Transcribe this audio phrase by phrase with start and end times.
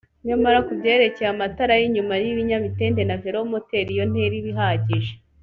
[0.27, 5.13] nyamara ku byerekeye amatara y’inyuma y’ibinyamitende na velomoteri iyo ntera iba ihagije